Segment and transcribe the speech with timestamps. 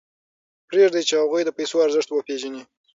[0.67, 2.61] پرېږدئ چې هغوی د پیسو ارزښت وپېژني.